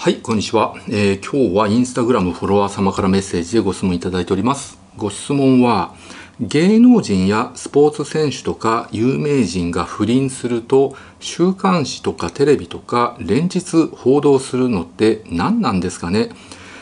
[0.00, 4.78] はい、こんにちは、えー、今日はインスタグラムフォロワー様からメッセージでご質問いただいております。
[4.96, 5.92] ご質問は、
[6.38, 16.30] 芸能人やスポーツ選手とか有名人が不倫すると週刊誌とかテレビとか連日報道するのって何なんですかね？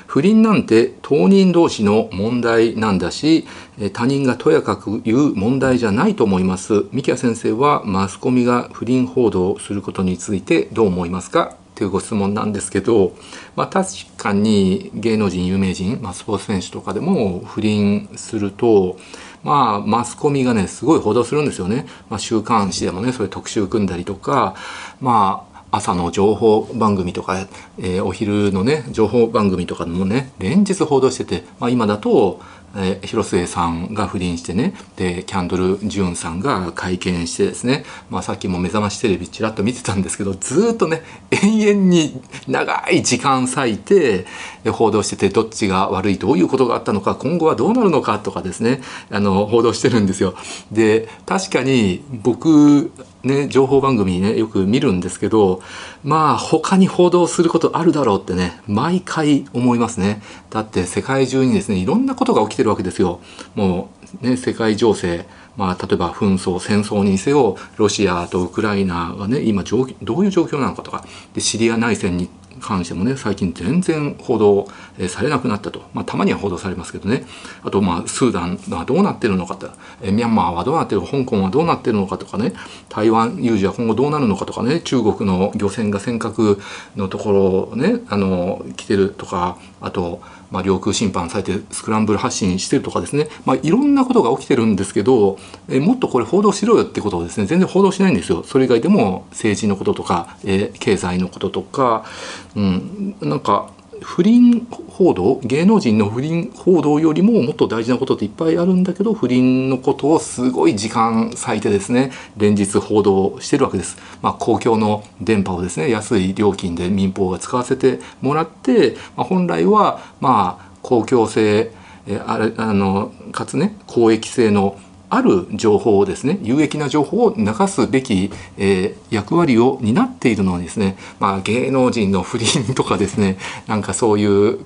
[0.07, 3.47] 不倫なんて当人同士の問題なんだし
[3.95, 6.85] 他人がとやかく言う問題じゃないと思います。
[6.93, 11.57] 三木谷先生はマスコミが不倫報道することについてどう思いますか？
[11.77, 13.13] というご質問なんですけど、
[13.55, 18.99] まあ、確かに芸能人有名人、まあ、スポーツ選手とかでも不倫すると
[19.45, 24.57] まあ、マスコミがねすごい報道するんですよね、まあ、週刊誌でもねそういう特集組んだりとか
[25.01, 27.47] まあ朝の情報番組とか、
[27.79, 32.41] えー、お昼のね情報番組とかもね連日報道してて、まあ、今だと
[32.79, 44.27] え、広末さんが不倫してねでキャンドル・ジュンさんが会見してですね、まあ、さっきも目覚ましテレビちらっと見てたんですけどずっとね永遠に長い時間割いて
[44.73, 50.35] 報道しててどっちが悪いどういうことがあったのか今後はどうなるのかとかですねあの報道してるんですよ。
[50.71, 52.91] で確かに僕
[53.27, 55.61] ね、情報番組ねよく見るんですけど
[56.05, 60.23] まあ他に報道することあるだろうってね毎回思いますね。
[60.49, 63.21] だって世界中にですねいろんなことが起きてるわけですよ。
[63.57, 63.91] も
[64.23, 65.27] うね世界情勢。
[65.57, 69.89] まあ、例えば紛争戦争にせよロシアとウクライナがね今どう
[70.25, 71.05] いう状況なのかとか。
[71.33, 72.29] でシリア内戦に
[72.61, 74.69] 関してもね最近全然報道
[75.09, 77.25] されなくなったと、まあ、たまには報道されますけどね。
[77.63, 79.69] あとまあスーダンがどうなってるのかと。
[80.03, 81.01] ミャンマーはどうなってる？
[81.03, 82.53] 香港はどうなってるのかとかね。
[82.89, 84.81] 台湾有事は今後どうなるのかとかね。
[84.81, 86.61] 中国の漁船が尖閣
[86.97, 89.59] のところねあの来てるとか。
[89.81, 90.21] あと
[90.57, 95.39] まあ、領空侵犯されてスクランブル発信してるとかですね、まあ、いろんなことが起きてるんですけど
[95.69, 98.43] えもっとこれ報道しろよってことをですね全然報道しないんですよ。
[98.43, 102.07] それ以外でも政治のこととか、えー、経済のこととか、
[102.55, 113.97] うん、なんか不倫報道芸能人の不倫報道よりももっと大事なことっていっぱいあるんだけど不倫のことをすごい時間割いてですね連日報道してるわけです。
[114.23, 121.73] まあ、公共の電波をですね安い料金で民放が使わせてもらって、まあ、本来はまあ公共性
[122.09, 134.59] えあれあのかつね公益性のある情報をですね有益な情報を流すべき、えー、役割を担っているのにですね、まあ、芸能人の不倫とかですね なんかそういう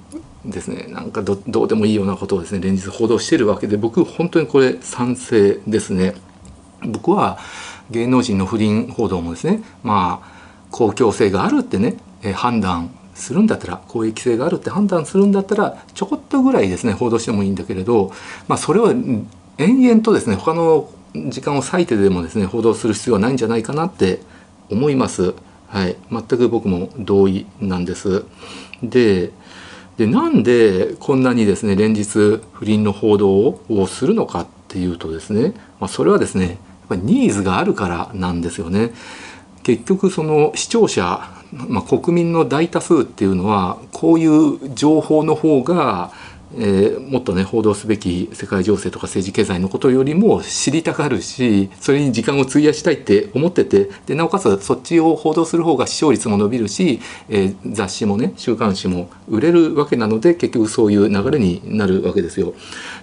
[0.45, 6.15] ですねなんかどうでもいいようなことをですね連日報道してるわけで僕本当にこれ賛成ですね。
[6.83, 7.39] 僕は
[7.91, 10.41] 芸能人の不倫報道もですねまあ
[10.71, 18.13] 公共性があるってね、えー、判断するんだったら公益性があるって判断するんだったらちょこっとぐらいですね報道してもいいんだけれど、
[18.49, 18.95] まあ、それは
[19.61, 24.21] 延々とですね他の時間を割いてでもですね報道する必要はないんじゃないかなって
[24.71, 25.35] 思います。
[25.69, 28.25] はい、全く僕も同意なんです。
[28.83, 29.31] で
[29.97, 36.57] でなんでこんなにですね連日不倫の報道をするのかっていうとですね、まあ、それはですねやっ
[36.89, 38.93] ぱりニーズがあるからなんですよね。
[39.63, 41.21] 結局その視聴者、
[41.53, 46.13] まあ、国民の大多数っていうのはこういう情報の方が
[46.57, 62.55] えー、もっとね報道すべき世界情勢とか政治経済のことよりも知りたがるしそれに時間を費やしたいって思っててでなおかつそっちを報道する方が視聴率も伸びるし、えー、雑誌もね週刊誌も売れるわけなので結局そういう流れになるわけですよ。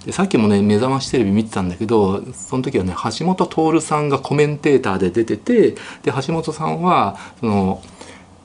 [0.05, 7.81] でさっきもね目覚ましテレビ見てたんだけどその時はね橋本徹さんがコメンテーターで出ててで橋本さんはその。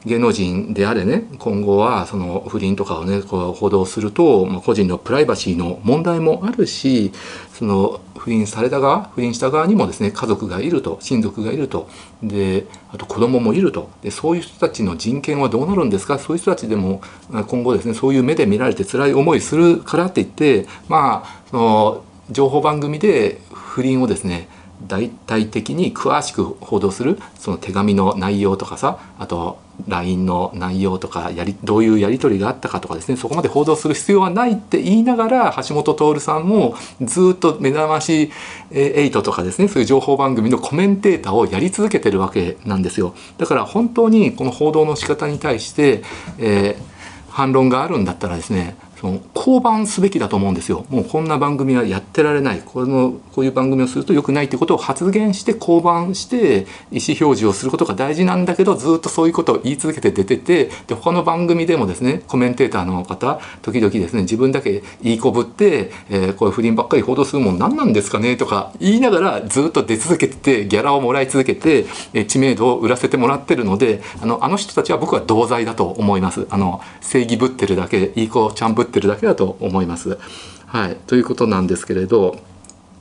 [0.04, 7.12] 芸能人であれね今後はその不倫とかをねこう報道すると、まあ、個人のプライバシーの問題もあるし
[7.52, 11.88] その不倫された側不倫した側にもですね家族がいると親族がいると。
[12.22, 13.90] であと子供もいると。
[14.02, 16.18] でそういう人たちの人権はどうなるんですか？
[16.18, 17.00] そういう人たちでも
[17.48, 24.48] 今後ですねそういう目で見られて辛い思いするからって言ってまあその情報番組で不倫をですね
[24.86, 38.30] 大体的に詳しく報道するその手紙の内容とかさあと LINE の内容とかやりどういうやり取りがあったかとかですねそこまで報道する必要はないって言いながら橋本徹さんもずっと目覚まし
[38.70, 43.14] 8とかですねそういう情報番組のコメンテーターをやり続けてるわけなんですよ。
[43.38, 46.02] だから本当にこの報道の仕方に対して、
[46.38, 50.86] えー、反論があるんだったらですねその降板すべきだと思うんですよ。
[50.88, 52.62] もうこんな番組はやってられない。
[52.64, 71.86] このこういう番組をすると良くないっていうことを発言して降板して意思表示をすることが大事なんだけどずっとそういうことを言い続けて出ててで他の番組でもですねコメンテーターの方時々ですね自分だけいいこぶって、えー、こういう不倫ばっかり報道するもん何なんですかねとか言いながらずっと出続けててギャラをもらい続けて、
[72.26, 76.46] 知名度を売らせてもらってるのであのあの人たちは僕は同罪だと思います。
[76.50, 80.18] あの正義ぶってるだけいい子ちゃんぶっててるだけだと思います。
[80.66, 82.38] はい、ということなんですけれど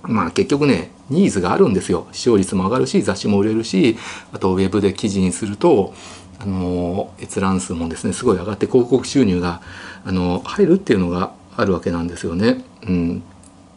[0.04, 3.98] まあ結局ねニーズがあるんですよ視聴率も上がるし雑誌も売れるし
[4.34, 5.94] あとウェブで記事にすると
[6.40, 9.62] あの閲覧数もですねすごい上がって広告収入が
[10.04, 12.64] あの入るっていうのがあるわけなんですよね。
[12.88, 13.24] うん、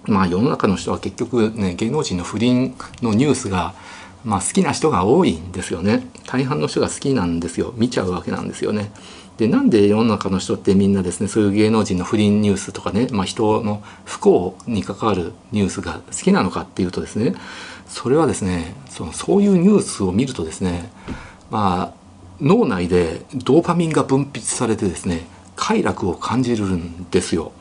[0.06, 3.75] まあ世の中の人は結局ね芸能人の不倫のニュースが
[4.25, 8.90] まあ、好きな人が多いんですよね大半の人が好きなんですよ見ちゃうわけなんですよね。
[9.36, 17.34] でなんで世の中の人ってみんなですねそういう芸能人の不倫ニュースとかね、まあ、人の不幸に関わるニュースが好きなのかっていうとですね
[17.86, 20.90] それはですねそのそういうニュースを見るとですね
[21.50, 22.04] まあ
[22.40, 25.26] 脳内でドーパミンが分泌されてですね
[25.56, 27.52] 快楽を感じるんですよ。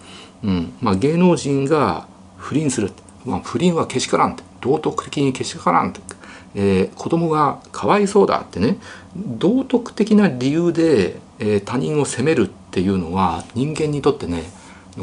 [0.44, 2.92] うんまあ、芸能人が不倫する、
[3.24, 6.02] まあ、不倫はけしからんって道徳的にけしからんって
[6.56, 8.78] えー、子供がかわいそうだってね
[9.16, 14.44] 道徳的な理由で、えー、他人を責めるっていうのは人間にとってね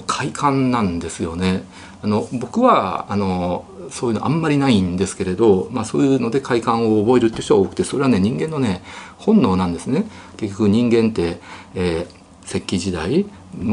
[0.07, 1.65] 快感なんですよね。
[2.03, 8.83] あの僕はあのそういうのあんまりないんですけれど、まあ、そういうので快感を覚えるっていう人が多くてそれはね人間のね
[9.19, 10.05] 本能なんですね。
[10.37, 11.41] 結局人間って、
[11.75, 13.27] えー、石器時代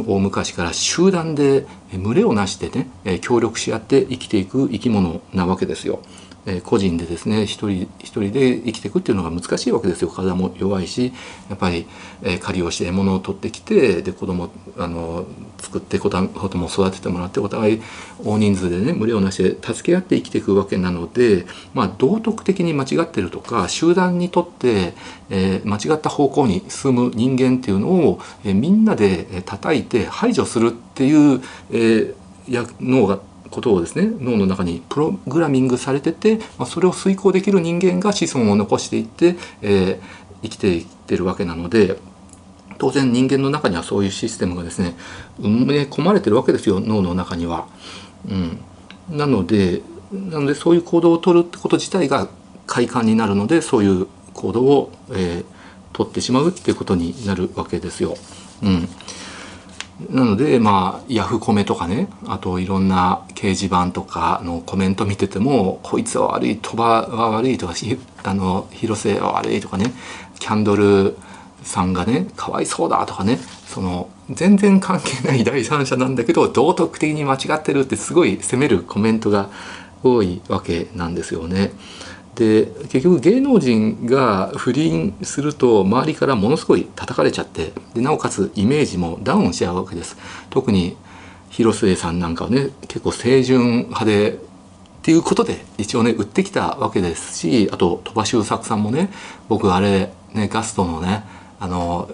[0.07, 5.99] 大昔から集団で群れをなしてね協力し合って生きていく生き物なわけですよ。
[6.47, 10.09] え個人でですね一人一人で生きていくっていうのが難しいわけですよ。
[10.09, 11.13] 体も弱いし
[11.49, 11.85] やっぱり、
[12.23, 15.25] え狩りをして獲物を取ってきてで子供あの
[15.59, 17.81] 作って子供を育ててもらってお互い
[18.23, 24.93] 大人数でね群れをなして助け合って生きていくわけなので、まあ、道徳的に間違ってるとか集団にとって、
[25.29, 31.41] え、間違った方向に進む人間っていうのを、え、みんなで叩いて排除するっていう、
[31.71, 32.15] えー、
[32.47, 39.99] や脳がことをですね脳の中にプログラミングされてて、まあ、それを遂行できる人間が子孫を残していって、えー、
[40.43, 41.97] 生きていってるわけなので
[42.77, 44.95] 当然人間の中にはそういうシステムがですね
[45.39, 47.67] 埋め込まれてるわけですよ脳の中には。
[48.27, 48.59] うん、
[49.09, 52.27] なのでなのでそういう行動をとるってこと自体が
[52.65, 55.45] 快感になるのでそういう行動を、えー、
[55.93, 58.15] 取ってしまうっていうことになるわけですよ。
[58.61, 58.89] うん
[60.11, 67.73] なのでまあヤフコメとかねあといろんな掲示板とかのコメント見ててもこいつは悪い鳥羽は悪いとか
[68.23, 69.91] あの広瀬は悪いとかね
[70.39, 71.17] キャンドル
[71.63, 79.49] さんがねかわいそうだとかねその全然関係ない第三者なんだけど道徳的に間違ってるってすごい責めるコメントが
[80.03, 81.71] 多いわけなんですよね。
[82.37, 90.17] で結局芸能人が不倫すると周りからものすごい叩かれちゃってでなおかつイメージもダウンしちゃうわけです
[90.51, 90.95] 特に
[91.49, 94.37] 広末さんなんかはね結構清純派でっ
[95.01, 99.09] ていうことで一応ね売ってきたわけですしあと鳥羽周作さんもね
[99.49, 101.23] 僕あれねガストのね
[101.59, 102.07] あの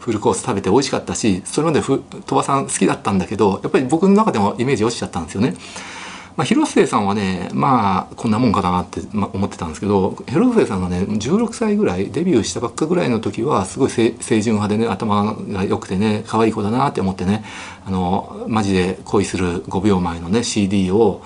[0.00, 5.54] フルコース食べて美味しかったしそれまで鳥羽さん好きだったんだけどやっぱり僕の中でもイメージ落ちちゃったんですよね。
[6.36, 17.44] まあ、広末さんはねまあこんなもんかなって、ま思ってたんですけど広末さんがね16歳ぐらいデビューしたばっかぐらいの時はすごい清純派でね頭が良くてね可愛い子だなって思ってね
[17.84, 21.22] あのマジで恋する5秒前のね CD を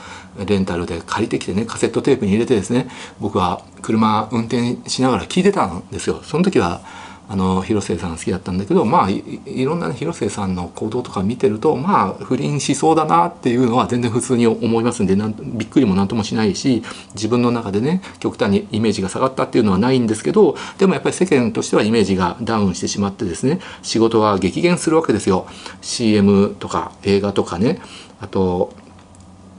[0.46, 2.88] レンタルで借りてきてねカセットテープに入れてですね
[3.20, 6.20] 僕は車運転しながら聴いてたんですよ。
[6.22, 6.82] その時は
[7.28, 16.82] あの広末さん好きだったんだけどまあいろんな、ね、広末さんの行動とか見てるとまあ不倫しそうだなっていうのは全然普通に思いますんでなんびっくりも何ともしないし
[17.14, 25.46] 自分の中でね極端にイメージが下がったっていうのはないんですけどでもやっぱり世間としてはイメージがダウンしてしまってですね仕事は激減するわけですよ。
[25.80, 27.80] CM とか映画とかね
[28.20, 28.72] あと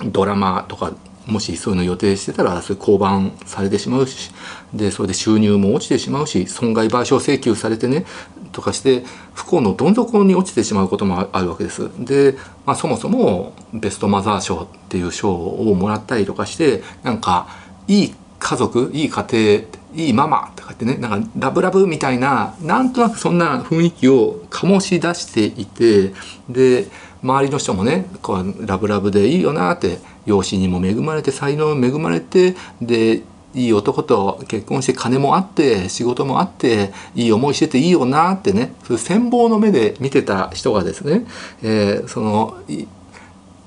[0.05, 0.93] ドラマとか
[1.27, 4.31] もしそういうの予定してたらそれ降板されてしまうし
[4.73, 8.05] でそれで収入も落ちてしまうし損害賠償請求されてね
[8.51, 9.03] とかして
[9.33, 11.89] 不幸のどん底に落ちてしまうこともあるわけです。
[12.03, 17.47] で、まあ、そもそもベストマザー賞っていう賞をもらったりとかしてなんか
[17.87, 19.61] いい家族いい家庭
[19.95, 26.13] いいママとかってねなんかラブラブみたいななんとなくそんな雰囲気を醸し出していて
[26.49, 26.87] で
[27.23, 33.23] 周りの人もねこうラブラブでいいよなって養子にも恵まれて才能に恵まれてで
[33.55, 41.25] いい男と結婚して金もあって仕事もあっていい思いしてていいよなってねそういう羨望の目で見てた人がですね、
[41.63, 42.61] えー、その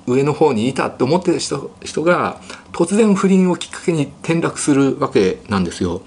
[0.07, 2.39] 上の方にいたって思ってる人人が
[2.71, 6.01] 突然不倫をきっかけに転落するわけなんですよ。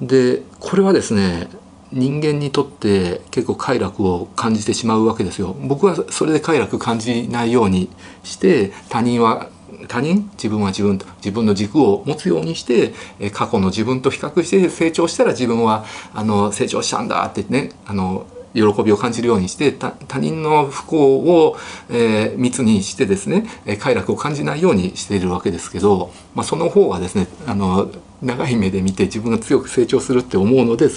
[0.00, 1.48] でこれはですね
[1.92, 5.56] 人間にとって結構快楽を感じてしまうわけですよ。
[5.60, 7.88] 僕はそれで快楽感じないように
[8.22, 9.48] して他人は
[9.88, 12.94] 他人自分は自分と自分の軸を持つようにして
[13.30, 21.56] 過去の自分と比較して成長したら自分はあの成長したんだってねあの喜びを感じるようにして他人の不幸を、
[21.90, 23.46] えー、密にしてですね
[23.80, 27.90] 快楽を感じないようにしているわけですけど、まあ、その方がですねあの
[28.24, 30.88] 長い目で見て自分が強く成長するって思うので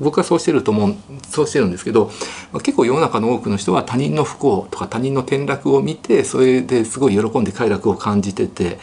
[0.00, 0.94] 僕はそうしてると思う
[1.28, 2.10] そうしてるんですけど、
[2.52, 8.78] ま、結構世の中の多くの人は他人の不幸とか他人の転落を見てそれですごい喜んで快楽を感じてて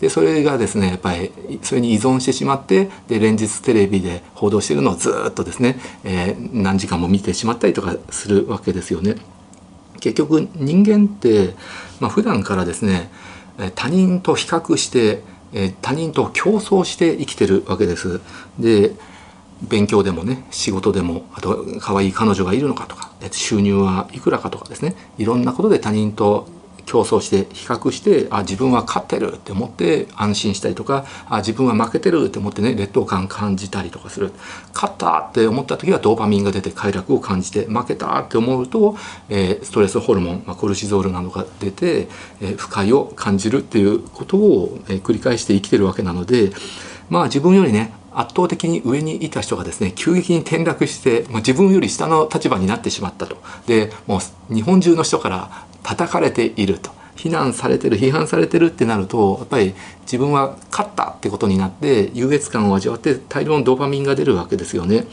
[0.00, 9.16] でそれがですねやっぱりそれに依存してしまってで連日テレビで報道してるのをずっとですね、えー、何時間も見てしまったりとかするわけですよね。
[10.00, 11.56] 結局人間って、
[11.98, 13.10] まあ、普段からですね
[13.74, 18.20] 他人と比較してえ他人と競争して生きてるわけです。
[18.58, 18.94] で
[19.62, 26.46] 勉強でもね仕事でもあと可愛い彼女がいるのかとか収入はいくらかとかですねいろんなことで他人と
[26.88, 34.32] 競争して比較してあ自分は勝ってるって思って安心したりとかあ自分は負けてるって思ってね劣等感感じたりとかする。
[34.72, 38.96] 勝ったって思った時はドーパミンが出て快楽を感じて負けたって思うと、
[39.28, 42.08] えー、ストレスホルモン、まあ、コルチゾールなどが出て、
[42.40, 46.52] えー、不快を感じるっていうことを、えー、繰り返して生きてるわけなので
[47.10, 53.36] まあ自分よりね圧倒的に上にいた人がですね急激に転落して、まあ、自分より下の立場になってしまったと。
[53.66, 54.18] でも
[54.50, 65.06] う日本中の人から叩かれていると非難されてる批判されてるってなるとやっぱり自分は勝ったってことになって優越感を味わって大量のドーパミンが出るわけですよね。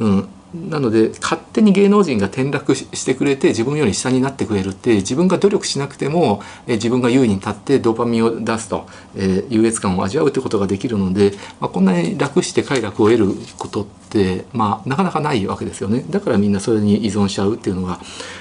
[0.00, 18.00] うん、なので勝手に芸能人が転落してくれて自分より下になってくれるって自分が努力しなくても、え自分が優位に立ってドーパミンを出すと、えー、優越感を味わうってことができるので、まあ、こんなに楽して快楽を得ることって、まあ、なかなかないわけですよねだからみんなそれに依存しちゃうっていうのが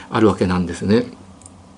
[0.10, 1.06] あるわけなんですね。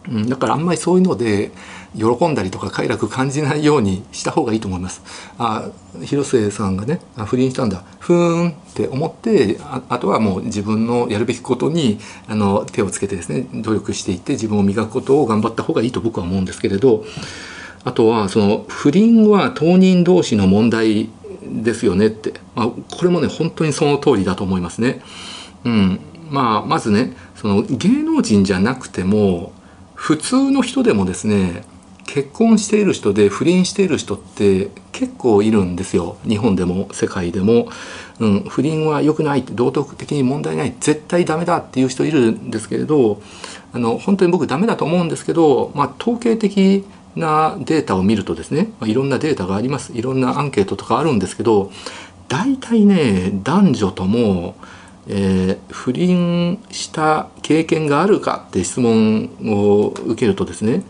[0.09, 1.51] うん、だからあんまりそういうので
[1.95, 5.03] 喜んだりとか快楽感じないようにした方がいいと思います。
[5.37, 5.69] あ
[6.03, 17.03] 広末さんがねあ不倫したんだふーんって思ってああとはもう自分のやるべきことにあの手をつけてですね努力していって自分を磨くことを頑張った方がいいと僕は思うんですけれど
[17.83, 21.09] あとはその不倫は当人同士の問題
[21.43, 25.01] ですよねって、まあ、これもね本当にその通りだと思いますね。
[25.65, 29.51] うんまあ、まずねその芸能人じゃなくても
[30.01, 31.63] 普通の人でもですね
[32.07, 36.17] 結婚している人で不倫している人って結構いるんですよ。
[36.27, 37.69] 日本でも世界でも、
[38.19, 43.21] うん、不倫は良くない道徳的に問題ない絶対ダメだっていう人いるんですけれど
[43.73, 46.83] あの本当に僕ダメだと思うんですけど、まあ、統計的
[47.15, 49.93] なデータを見るとですね、まあ、いろんなデータがあります。
[49.93, 51.71] いろんなアンケートとかあるんですけど
[52.27, 54.55] 大体ね男女とも
[55.07, 60.83] えー、不倫した経験があるかって質問を受けるとですね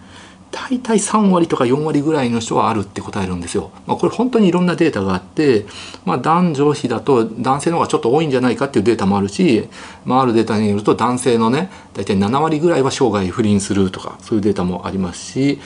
[0.52, 3.72] 大体3割とか4割ぐらいの人はあるって答えるんですよ。
[3.88, 5.66] まあ、これ本当にいろんなデータがあって、
[6.04, 9.70] まあ、男女比だと男性の方がちょっと多いんじゃないかっていうデータもあるし、
[10.04, 15.60] まあ、あるデータによると男性のね大体7割ぐらいは生涯不倫するとかそういうデータもありますし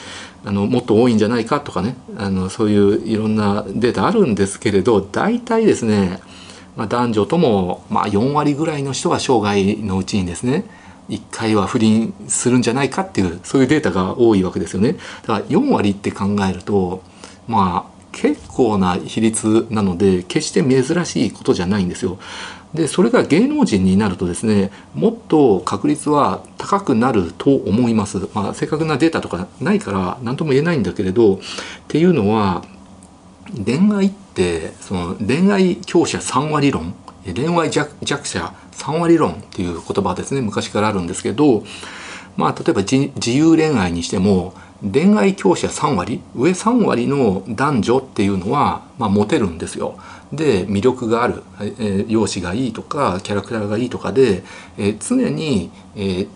[0.44, 6.20] あのもっと多いんじゃないかとかねあのそういういろんなデータあるんですけれど大体ですね
[6.76, 10.64] まあ、男女ともまあ4割ぐらいの人が生涯のうちにですね
[11.08, 14.92] 1回は不倫するんじゃないかっていうそういうデータが多いわけですよね。
[14.92, 17.02] だから4割って考えると
[17.46, 22.18] まあ結構な比率なので決して珍しいことじゃないんですよ。
[22.74, 28.28] でそれが芸能人になるとですねもっと確率は高くなると思います。
[28.34, 31.38] まあ、正確なデータとかないから何とも言えないんだけれどっ
[31.88, 32.64] ていうのは
[33.64, 34.25] 恋愛って
[34.80, 41.64] その恋愛強者3割論恋愛弱者3割論っていう言葉ですね昔からあるんですけど
[42.36, 49.98] まあ例えば自由恋愛にしても恋愛強者3割上3割の男女っていうのは、まあ、モテるんですよ。
[50.32, 54.42] で魅力がある、えー、容姿がいいとかキャラクターがいいとかで、
[54.76, 56.28] えー、常に、えー、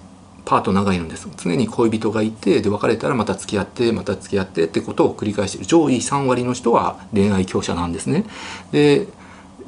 [0.51, 8.25] パートナーがいるんです常に恋人がいてで別れたらまた付き合ってまた付き合ってってことを繰り返してる上位3割の人は恋愛強者なんですね。
[8.73, 9.07] で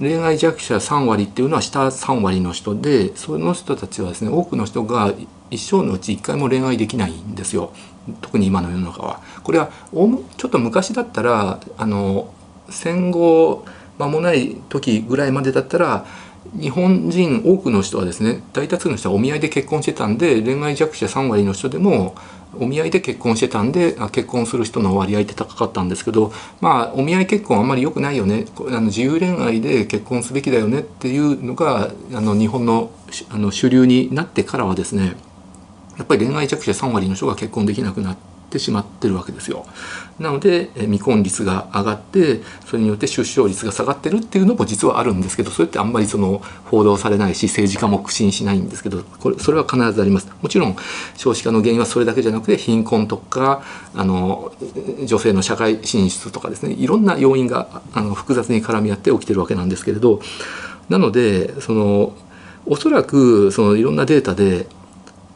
[0.01, 5.15] 恋愛弱者3割っていうのは下3割の人でその人たちはですね多くの人が
[5.53, 7.73] 一生のうち1回も恋愛できないんですよ
[8.21, 9.21] 特に今の世の中は。
[9.45, 9.71] これは
[10.37, 12.35] ちょっと昔だったらあの
[12.71, 13.65] 戦後
[13.99, 16.07] 間もない時ぐらいまでだったら
[16.59, 22.15] 日本人多くの人はですね大多数の人はお見合いで結婚してたんで恋愛弱者3割の人でも
[22.59, 32.91] お見合いで結婚してたんで結婚する人の割合って高かったんですけどまあお見合い結婚あんまり良くないよねあの自由恋愛で結婚すべきだよねっていうのがあの日本の
[33.31, 35.17] あの主流になってからはですね
[35.97, 38.32] やっぱり恋愛弱者3割の人が結婚できなくなって。
[38.53, 39.65] ってしまってるわけですよ。
[40.21, 50.29] なので未婚率が上がってそれによって出生率が下がってるっていうのも実はあるんですけどそれってあんまりその報道されないし政治家も苦心しないんですけどこれそれは必ずあります。
[50.43, 50.77] もちろん
[51.17, 53.63] 少子化の原因はそれだけじゃなくて貧困とか
[53.95, 54.53] あの
[55.05, 60.21] 女性の社会進出とかですねいろんな要因があの複雑に絡み合って起きてるわけなんですけれど
[60.89, 62.15] なのでその
[62.67, 64.67] おそらくそのいろんなデータで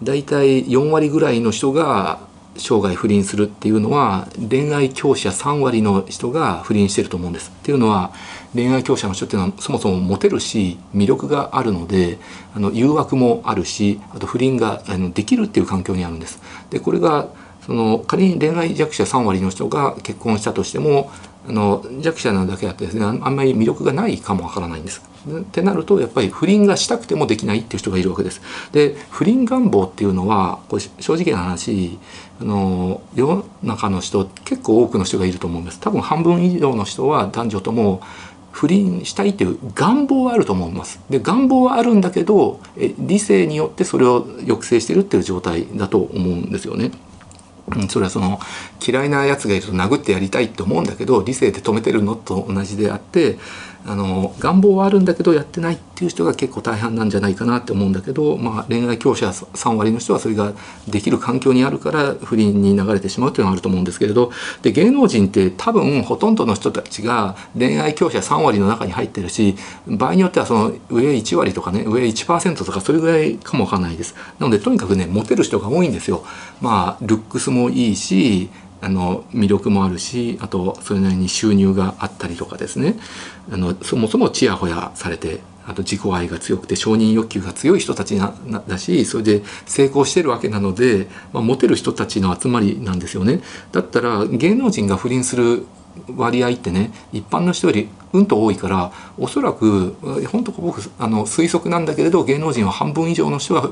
[0.03, 2.26] 大体4割ぐらいの人が
[2.59, 7.53] 生涯不倫するっていうのは恋愛強者3割の人が不倫してると思うんです。
[7.55, 8.13] っていうのは
[8.55, 12.19] 恋愛強者の人っていうのはそもそもモテるし魅力があるので
[12.55, 16.41] あの誘惑もあるしあと不倫があのできるっていう環境にあるんです。
[16.71, 17.29] でこれが
[17.67, 21.11] その仮に恋愛弱者3割の人が結婚したとしても
[21.49, 25.03] あの弱者なだけあってですねあんまり魅力がないかもわからないんです。
[25.29, 28.41] ってなるとやっぱり不倫がしたくてもできないっていう人がいるわけです。
[28.73, 31.99] で不倫願望っていうのはこれ正直な話
[32.41, 35.81] あの世の中の人結構多くの人がいると思うんです。
[35.81, 38.03] 多分半分以上の人は男女とも
[38.53, 41.01] 不倫したいっていう願望はあると思います。
[41.11, 42.61] で願望はあるんだけど
[42.99, 46.91] 理性によってそれを抑制してるっていう状態だと思うんですよね。
[47.89, 48.39] それはその
[48.87, 53.39] 嫌いなやつがいると殴ってやりたいって思うんだけど理性で止めてるのと同じであって
[53.89, 60.53] あの願望はあるんだけどやってないっていう人が結構大半なんじゃないかなって思うんだけど、まあ、恋愛強者3割の人はそれが
[60.89, 74.15] できる環境にあるから不倫に流れてしまうっていうのがあると思うんですけれどで芸能人って多分ほとんどの人たちが恋愛強者3割の中に入ってるし場合によってはその上1割とかね上1%とかそれぐらいかもわかんないです。
[74.39, 76.25] なのでとにかくねモテる人が多いんですよ。
[76.61, 78.51] まあルックスもいいし
[78.81, 82.97] あの魅力もあるしあとそれなりに収入があったりとかですね
[83.51, 88.35] あのそもそもちやほやされてあと自己愛が強くて承認欲求が強い人たちな
[88.69, 93.41] だしそれで成功してるわけなので、まあ、モテる人たちの集まりなんですよね。
[93.73, 95.67] だったら芸能人が不倫する
[96.15, 99.97] 割合ってね一般の人よりうんと多いからおそらく
[100.31, 103.71] 本当僕あの推測なんだけれど芸能人は半分以上の人が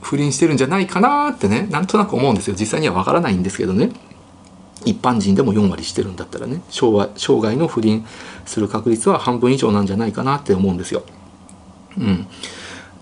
[0.00, 3.90] 不倫してるんじゃないかなってねなんとなく思うんですよ実際にはわからないんですけどね。
[4.84, 8.06] 一般人でも4割してるんだったらね生涯生涯の不倫
[8.44, 11.02] する確率は半分以上なんじゃないかなって思うんですよ。
[11.98, 12.26] うん、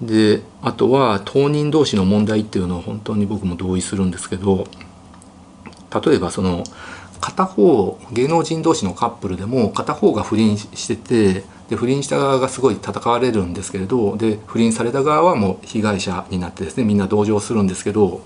[0.00, 4.66] であとは当人同士の問題っていうのは本当に僕も同意するんですけど
[6.04, 6.64] 例えばその
[7.20, 18.20] 片方芸能人同士のカップルでも片方が不倫しててで不倫した側がすごい戦われるんですけれどで不倫された側はもう被害者になってですねみんな同情するんですけど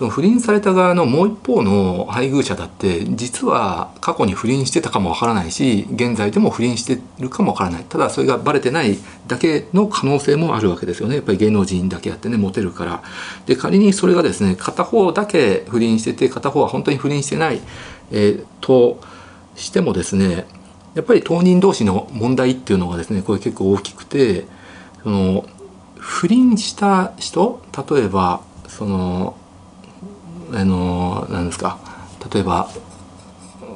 [0.00, 7.84] その不倫された側のもう一方の配偶者だって実は過去に不倫してたかもわからないし現在でも不倫してるかもわからない。
[7.84, 11.16] ただそれがバレてないだけの可能性もあるわけですよね。
[11.16, 13.02] やっぱり芸能人だけやってねモテるから。
[13.44, 17.60] で仮にそれがですね片方だけ不倫してて片方は本当に不倫してない、
[18.10, 19.02] えー、と
[19.54, 20.46] してもですね
[20.94, 24.46] やっぱり当人同士の問題っていうのがですねこれ結構大きくて
[25.02, 25.44] その
[25.98, 27.60] 不倫した人
[27.90, 29.36] 例えばその
[30.52, 31.78] あのなんですか
[32.32, 32.68] 例えば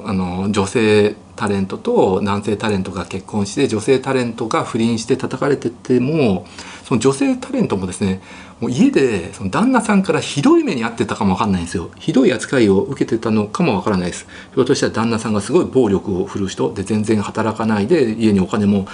[0.06, 6.46] あの女性タレントと男性タレントが結婚して女性タレントが不倫して叩かれてても
[6.84, 8.20] その女性タレントもですね
[8.60, 11.90] もう家でその旦那さんからひどい目に遭ってたかもわかんないんですよ。
[11.98, 14.26] ひどい扱いを受けてたのかもわからないです。
[14.54, 18.86] ひょっとしたら旦那さんがすごい暴力を振るう人で全然働かないで家にお金も、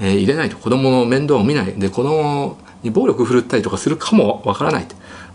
[0.00, 1.74] えー、入れないと子供の面倒を見ない。
[1.74, 4.86] で子供に暴力振るったりとかするかもわからない。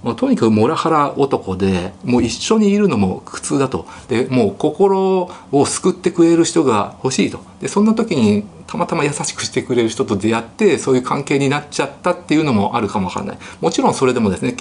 [0.03, 3.85] もうとにかくモラハラ男でもう一緒にいるのも苦痛だと。
[4.07, 7.39] でもう心を救ってくれる人が欲しいと。
[7.61, 13.37] でそんな時にたまたま優しくしてくれる人と出会ってそういう関係になっちゃったっていうのもあるかもわからない。
[13.61, 14.55] もちろんそれでもですね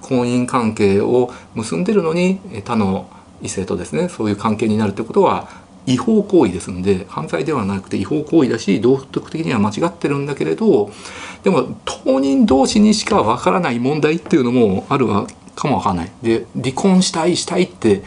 [0.00, 3.08] 婚姻関係を結んでるのに他の
[3.40, 5.48] 異性とですねそういう関係になるってことは
[5.86, 10.90] 違法行為ですんで犯罪ではなくて違法行為だし道徳的には間違ってるんだけれど
[11.42, 16.12] でも当人同士にしかわからない問題っていうのもあるわかもわかんない。
[16.22, 18.02] で離婚したいしたいって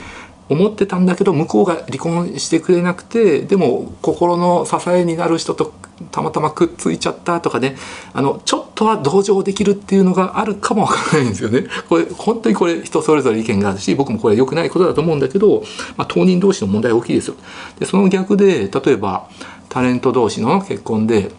[0.50, 5.74] 思ってたんだけど向こうが離婚してくれなくてでも心の支えになる人と
[6.12, 7.78] たまたまくっついちゃったとかね
[8.14, 11.68] あのちょっとは同情できるっていうのがあるかもわからないんですよね。
[11.88, 15.64] これ本当にこれ人それぞれ意見があるし僕もこれ良くないことだと思うんだけど、
[15.96, 17.36] まあ、当人同士の問題大きいですよ。
[17.80, 19.28] でその逆で例えば
[19.70, 21.32] タレント同士の結婚で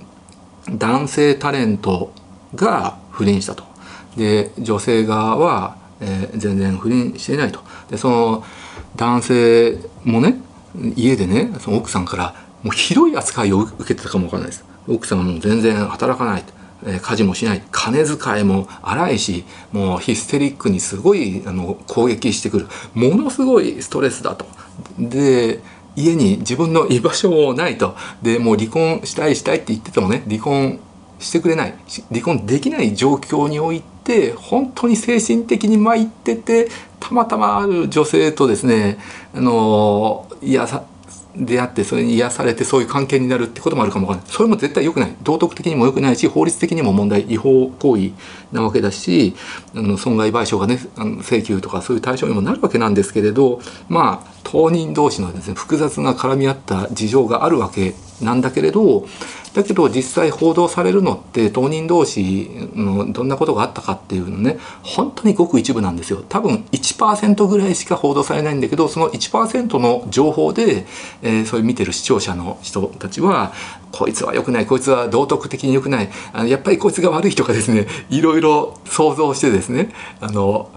[0.70, 2.10] 男性タレント
[2.54, 3.64] が不倫したと。
[4.16, 7.60] で女性側は、えー、全然不倫していないと。
[7.90, 8.44] でその
[8.96, 10.40] 男性もね
[10.96, 14.64] 家でねその奥さんからもうひどい扱いを受けてたかもわからないです。
[14.88, 16.44] 奥さんはもう全然働かない。
[16.84, 17.62] え家事もしない。
[17.70, 22.66] 金遣いも荒いしもうヒステリックにすごいあの攻撃してくる。
[22.92, 24.46] ものすごいストレスだと。
[24.98, 25.60] で
[25.94, 27.94] 家に自分の居場所もないと。
[28.20, 30.80] でもう離婚したいしたいって言っててもね離婚
[31.20, 31.74] してくれない。
[32.10, 38.98] 離婚できない状況において本当に精神的に参っててたまたまある女性とですね
[39.34, 40.84] あのいやさ
[41.38, 44.32] 出会ってそれに癒されてそういう関係になるってこともあるかもわかんない。
[44.32, 45.14] それも絶対良くない。
[45.22, 48.10] 道徳的にも良くないし法律的にも問題違法行為
[48.52, 49.34] なわけだし
[49.74, 59.06] あの損害賠償がねあの請求とかそういう対象にもなるわけなんですけれどまあ当人同士のですね複雑な絡み合った事情があるわけなんだけれど
[59.56, 66.22] だけど実際報道されるのって当人同士のどんなことがあったかっていうのね本当にごく一部なんですよ。
[66.28, 70.86] 多分1%ぐらいしか報道されないんだけどその1%の情報で、
[71.22, 73.52] えー、そういう見てる視聴者の人たちは
[73.92, 80.70] こいつは良くないこいつは道徳的に良くないあのやっぱりこいつが悪いとかですねいろいろ想像してですねあの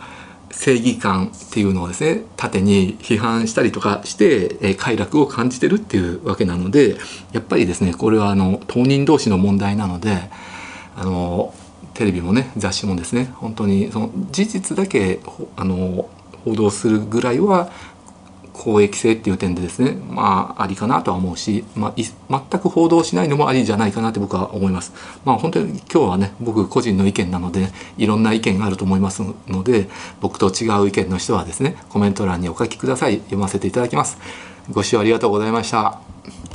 [0.51, 6.97] 正義感っていうのをですね縦に批判したりとかして、えー、快楽を感じてるっていうわけなので
[7.31, 10.29] やっぱりですねこれはあの当人同士の問題なので
[10.95, 11.53] あの
[11.93, 15.19] テレビもね雑誌もですね本当にその事実だけ
[15.55, 16.09] あの
[16.45, 17.71] 報道するぐらいは
[18.59, 24.91] 公益性っていう点でですねまあありかなとは思うし、まあ、全く報道しないのもありじゃないかなって僕は思います。
[25.23, 29.87] まあ本当に今日はね僕個人の意見なのでいろんな意見があると思いますので
[30.19, 34.17] 僕と違う意見の人はですねコメント欄にお書きください読ませていただきます。
[34.69, 36.48] ご視聴ありがとうございました。